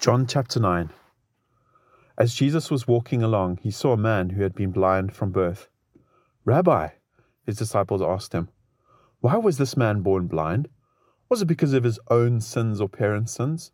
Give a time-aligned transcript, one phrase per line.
[0.00, 0.88] John chapter 9
[2.16, 5.68] As Jesus was walking along, he saw a man who had been blind from birth.
[6.46, 6.88] Rabbi,
[7.44, 8.48] his disciples asked him,
[9.20, 10.70] Why was this man born blind?
[11.28, 13.72] Was it because of his own sins or parents' sins?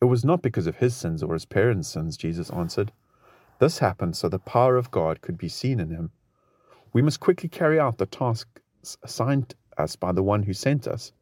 [0.00, 2.90] It was not because of his sins or his parents' sins, Jesus answered.
[3.58, 6.12] This happened so the power of God could be seen in him.
[6.94, 8.48] We must quickly carry out the task
[9.02, 11.12] assigned us by the one who sent us.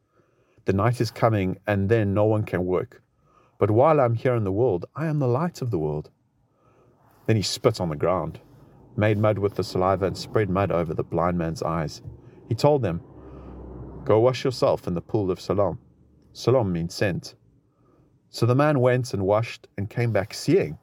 [0.63, 3.01] The night is coming, and then no one can work.
[3.61, 6.09] But while I'm here in the world, I am the light of the world.
[7.27, 8.39] Then he spit on the ground,
[8.97, 12.01] made mud with the saliva, and spread mud over the blind man's eyes.
[12.49, 13.01] He told them,
[14.03, 15.77] Go wash yourself in the pool of Siloam.
[16.33, 17.35] Siloam means sent.
[18.31, 20.79] So the man went and washed and came back seeing.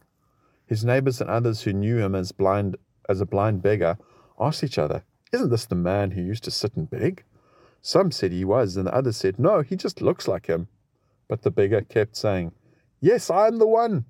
[0.64, 2.76] His neighbors and others who knew him as blind
[3.08, 3.98] as a blind beggar
[4.38, 7.24] asked each other, Isn't this the man who used to sit and beg?
[7.82, 10.68] Some said he was, and the others said, No, he just looks like him.
[11.26, 12.52] But the beggar kept saying,
[13.00, 14.06] Yes, I am the one.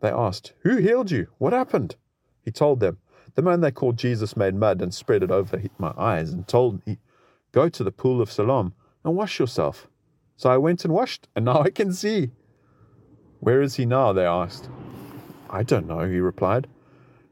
[0.00, 1.28] They asked, Who healed you?
[1.38, 1.96] What happened?
[2.44, 2.98] He told them,
[3.34, 6.84] The man they called Jesus made mud and spread it over my eyes and told
[6.86, 6.98] me,
[7.52, 9.86] Go to the pool of Siloam and wash yourself.
[10.36, 12.30] So I went and washed, and now I can see.
[13.38, 14.12] Where is he now?
[14.12, 14.68] They asked.
[15.48, 16.66] I don't know, he replied.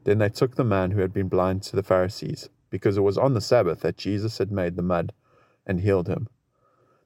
[0.03, 3.17] Then they took the man who had been blind to the Pharisees, because it was
[3.17, 5.11] on the Sabbath that Jesus had made the mud
[5.65, 6.27] and healed him.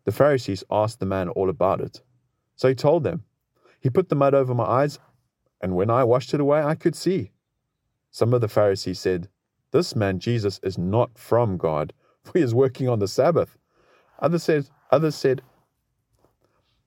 [0.03, 2.01] The Pharisees asked the man all about it.
[2.55, 3.24] So he told them,
[3.85, 4.97] he put the mud over my eyes,
[5.61, 7.29] and when I washed it away, I could see.
[8.09, 9.29] Some of the Pharisees said,
[9.69, 13.59] This man Jesus is not from God, for he is working on the Sabbath.
[14.17, 15.43] Others said, others said,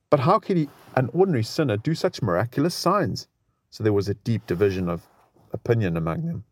[0.09, 3.29] But how could he, an ordinary sinner, do such miraculous signs?
[3.69, 5.07] So there was a deep division of
[5.53, 6.43] opinion among them.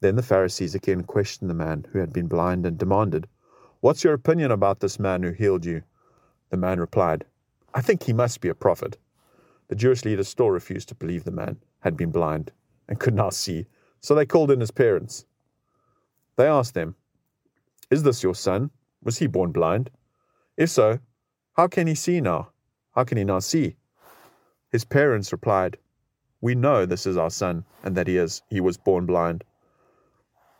[0.00, 3.28] Then the Pharisees again questioned the man who had been blind and demanded,
[3.80, 5.82] What's your opinion about this man who healed you?
[6.48, 7.26] The man replied,
[7.74, 8.96] I think he must be a prophet.
[9.68, 12.52] The Jewish leaders still refused to believe the man had been blind
[12.88, 13.66] and could now see,
[14.00, 15.24] so they called in his parents.
[16.36, 16.96] They asked them,
[17.90, 18.70] Is this your son?
[19.02, 19.90] Was he born blind?
[20.56, 20.98] If so,
[21.54, 22.50] how can he see now?
[22.94, 23.76] How can he now see?
[24.70, 25.78] His parents replied,
[26.40, 29.44] We know this is our son and that he is he was born blind.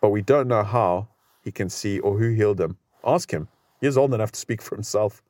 [0.01, 1.09] But we don't know how
[1.43, 2.79] he can see or who healed him.
[3.05, 3.49] Ask him.
[3.81, 5.23] He is old enough to speak for himself.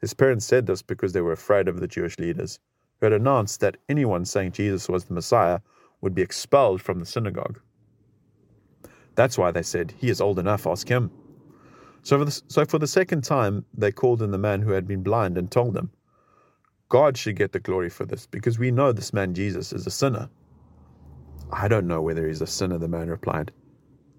[0.00, 2.60] His parents said this because they were afraid of the Jewish leaders
[3.04, 5.60] who had announced that anyone saying Jesus was the Messiah
[6.00, 7.60] would be expelled from the synagogue.
[9.14, 11.10] That's why they said, He is old enough, ask him.
[12.02, 14.86] So for, the, so for the second time, they called in the man who had
[14.86, 15.90] been blind and told him,
[16.88, 19.90] God should get the glory for this, because we know this man Jesus is a
[19.90, 20.30] sinner.
[21.52, 23.52] I don't know whether he's a sinner, the man replied.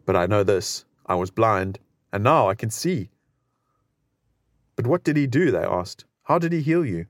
[0.06, 1.80] But I know this I was blind,
[2.14, 3.10] and now I can see.
[4.76, 5.50] But what did he do?
[5.50, 6.06] They asked.
[6.24, 7.08] How did he heal you?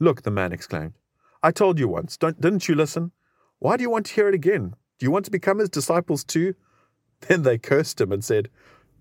[0.00, 0.94] Look, the man exclaimed.
[1.42, 3.12] I told you once, Don't, didn't you listen?
[3.58, 4.74] Why do you want to hear it again?
[4.98, 6.54] Do you want to become his disciples too?
[7.26, 8.48] Then they cursed him and said,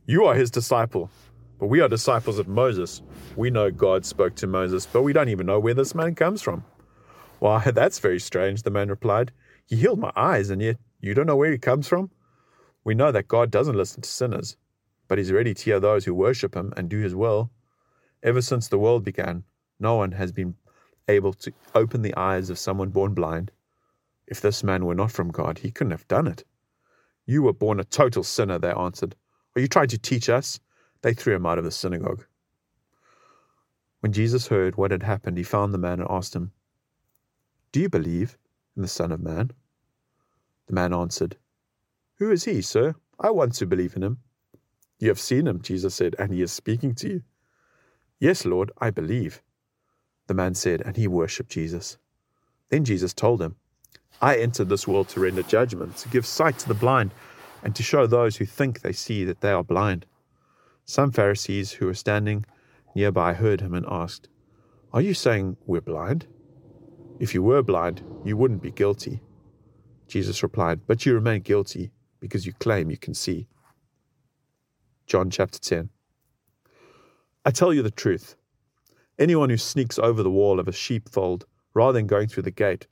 [0.07, 1.11] You are his disciple,
[1.59, 3.03] but we are disciples of Moses.
[3.35, 6.41] We know God spoke to Moses, but we don't even know where this man comes
[6.41, 6.63] from.
[7.39, 9.31] Why, that's very strange, the man replied.
[9.67, 12.09] He healed my eyes, and yet you don't know where he comes from?
[12.83, 14.57] We know that God doesn't listen to sinners,
[15.07, 17.51] but he's ready to hear those who worship him and do his will.
[18.23, 19.43] Ever since the world began,
[19.79, 20.55] no one has been
[21.07, 23.51] able to open the eyes of someone born blind.
[24.27, 26.43] If this man were not from God, he couldn't have done it.
[27.25, 29.15] You were born a total sinner, they answered.
[29.55, 30.59] Are you trying to teach us?
[31.01, 32.25] They threw him out of the synagogue.
[34.01, 36.51] When Jesus heard what had happened, he found the man and asked him,
[37.71, 38.37] Do you believe
[38.75, 39.51] in the Son of Man?
[40.67, 41.37] The man answered,
[42.17, 42.95] Who is he, sir?
[43.19, 44.19] I want to believe in him.
[44.99, 47.23] You have seen him, Jesus said, and he is speaking to you.
[48.19, 49.41] Yes, Lord, I believe.
[50.27, 51.97] The man said, and he worshipped Jesus.
[52.69, 53.55] Then Jesus told him,
[54.21, 57.11] I entered this world to render judgment, to give sight to the blind,
[57.63, 60.05] and to show those who think they see that they are blind.
[60.85, 62.45] Some Pharisees who were standing
[62.95, 64.27] nearby heard him and asked,
[64.93, 66.27] Are you saying we're blind?
[67.19, 69.21] If you were blind, you wouldn't be guilty.
[70.07, 73.47] Jesus replied, But you remain guilty because you claim you can see.
[75.05, 75.89] John chapter 10.
[77.45, 78.35] I tell you the truth.
[79.19, 82.85] Anyone who sneaks over the wall of a sheepfold rather than going through the gate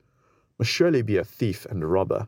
[0.57, 2.27] must surely be a thief and a robber.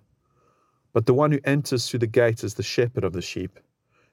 [0.94, 3.60] But the one who enters through the gate is the shepherd of the sheep.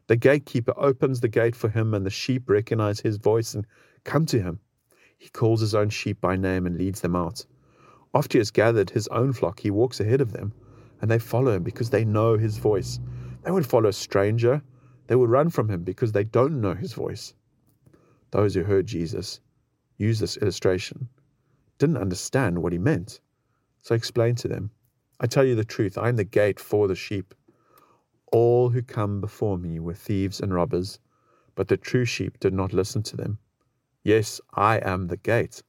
[0.07, 3.67] The gatekeeper opens the gate for him, and the sheep recognize his voice and
[4.05, 4.61] come to him.
[5.19, 7.45] He calls his own sheep by name and leads them out.
[8.15, 10.55] After he has gathered his own flock, he walks ahead of them,
[11.03, 13.01] and they follow him because they know his voice.
[13.43, 14.63] They would follow a stranger,
[15.09, 17.35] they would run from him because they don't know his voice.
[18.31, 19.41] Those who heard Jesus
[19.97, 21.09] use this illustration
[21.79, 23.21] didn't understand what he meant.
[23.83, 24.71] So I explained to them
[25.21, 27.35] I tell you the truth, I am the gate for the sheep.
[28.33, 30.99] All who come before me were thieves and robbers,
[31.55, 33.39] but the true sheep did not listen to them.
[34.03, 35.63] Yes, I am the gate.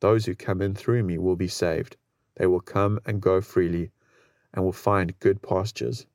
[0.00, 1.96] Those who come in through me will be saved.
[2.36, 3.92] They will come and go freely
[4.52, 6.06] and will find good pastures.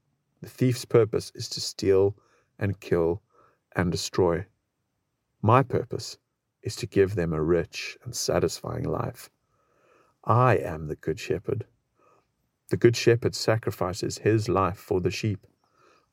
[0.41, 2.17] The thief's purpose is to steal
[2.59, 3.21] and kill
[3.75, 4.45] and destroy.
[5.41, 6.17] My purpose
[6.67, 9.29] is to give them a rich and satisfying life.
[10.25, 11.65] I am the good shepherd.
[12.69, 15.47] The good shepherd sacrifices his life for the sheep.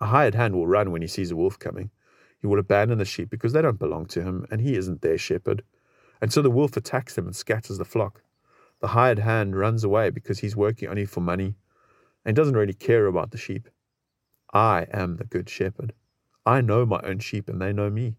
[0.00, 1.90] A hired hand will run when he sees a wolf coming.
[2.38, 5.18] He will abandon the sheep because they don't belong to him and he isn't their
[5.18, 5.64] shepherd.
[6.20, 8.22] And so the wolf attacks them and scatters the flock.
[8.80, 11.56] The hired hand runs away because he's working only for money
[12.24, 13.68] and doesn't really care about the sheep.
[14.52, 15.94] I am the good shepherd.
[16.46, 18.14] I know my own sheep and they know me.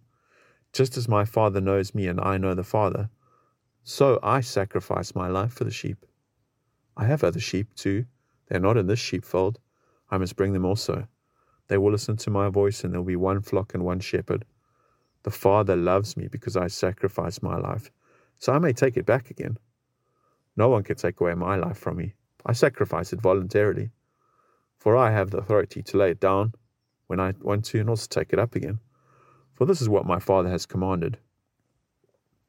[0.76, 3.10] Just as my Father knows me and I know the Father,
[3.86, 6.06] so I sacrifice my life for the sheep.
[6.98, 8.08] I have other sheep too.
[8.48, 9.58] They are not in this sheepfold.
[10.12, 11.08] I must bring them also.
[11.70, 14.44] They will listen to my voice, and there will be one flock and one shepherd.
[15.24, 17.90] The Father loves me because I sacrifice my life,
[18.38, 19.58] so I may take it back again.
[20.58, 22.16] No one can take away my life from me.
[22.46, 23.92] I sacrifice it voluntarily,
[24.78, 26.52] for I have the authority to lay it down
[27.08, 28.82] when I want to and also take it up again.
[29.56, 31.18] For this is what my Father has commanded.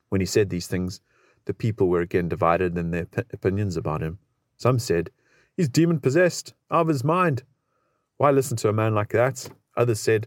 [0.09, 1.01] When he said these things,
[1.47, 4.19] the people were again divided in their opinions about him.
[4.57, 5.11] Some said,
[5.57, 7.43] He's demon possessed, out of his mind.
[8.19, 9.49] Why listen to a man like that?
[9.77, 10.27] Others said,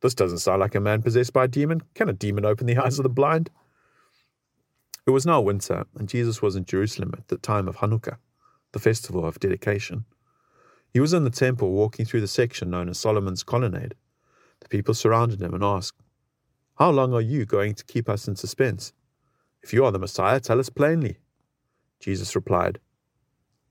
[0.00, 1.82] This doesn't sound like a man possessed by a demon.
[1.94, 3.50] Can a demon open the eyes of the blind?
[5.06, 8.16] It was now winter, and Jesus was in Jerusalem at the time of Hanukkah,
[8.72, 10.06] the festival of dedication.
[10.92, 13.94] He was in the temple walking through the section known as Solomon's Colonnade.
[14.64, 16.00] The people surrounded him and asked,
[16.76, 18.92] How long are you going to keep us in suspense?
[19.62, 21.18] If you are the Messiah, tell us plainly.
[22.00, 22.80] Jesus replied,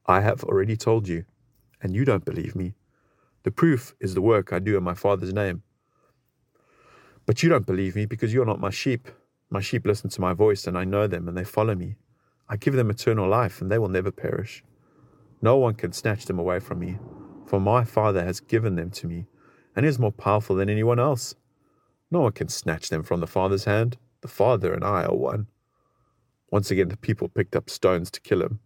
[0.05, 1.25] I have already told you,
[1.81, 2.75] and you don't believe me.
[3.43, 5.63] The proof is the work I do in my Father's name.
[7.25, 9.07] But you don't believe me because you're not my sheep.
[9.49, 11.95] My sheep listen to my voice, and I know them, and they follow me.
[12.47, 14.63] I give them eternal life, and they will never perish.
[15.41, 16.99] No one can snatch them away from me,
[17.47, 19.25] for my Father has given them to me,
[19.75, 21.35] and is more powerful than anyone else.
[22.11, 23.97] No one can snatch them from the Father's hand.
[24.21, 25.47] The Father and I are one.
[26.51, 28.59] Once again, the people picked up stones to kill him.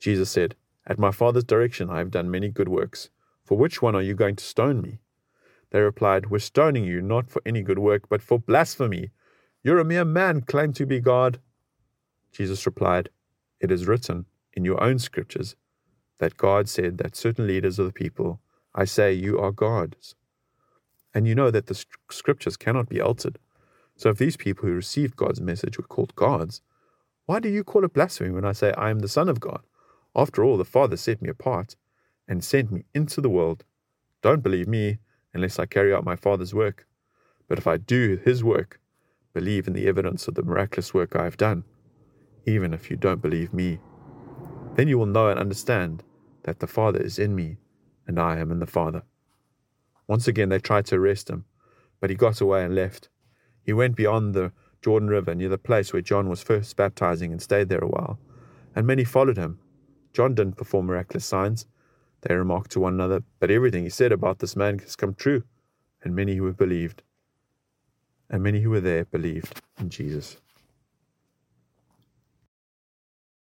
[0.00, 3.10] Jesus said, At my Father's direction I have done many good works.
[3.44, 4.98] For which one are you going to stone me?
[5.70, 9.10] They replied, We're stoning you not for any good work, but for blasphemy.
[9.62, 11.38] You're a mere man, claim to be God.
[12.32, 13.10] Jesus replied,
[13.60, 15.54] It is written in your own scriptures
[16.18, 18.40] that God said that certain leaders of the people,
[18.74, 20.14] I say, you are gods.
[21.12, 23.38] And you know that the scriptures cannot be altered.
[23.96, 26.62] So if these people who received God's message were called gods,
[27.26, 29.60] why do you call it blasphemy when I say I am the Son of God?
[30.14, 31.76] After all, the Father set me apart
[32.26, 33.64] and sent me into the world.
[34.22, 34.98] Don't believe me
[35.34, 36.86] unless I carry out my Father's work.
[37.48, 38.80] But if I do his work,
[39.34, 41.64] believe in the evidence of the miraculous work I have done,
[42.46, 43.80] even if you don't believe me.
[44.76, 46.02] Then you will know and understand
[46.44, 47.58] that the Father is in me
[48.10, 49.02] and I am in the Father.
[50.08, 51.44] Once again they tried to arrest him,
[52.00, 53.08] but he got away and left.
[53.62, 54.52] He went beyond the
[54.82, 58.18] Jordan River near the place where John was first baptizing and stayed there a while,
[58.74, 59.60] and many followed him.
[60.12, 61.66] John didn't perform miraculous signs,
[62.22, 65.44] they remarked to one another, but everything he said about this man has come true,
[66.02, 67.04] and many who have believed,
[68.28, 70.36] and many who were there believed in Jesus.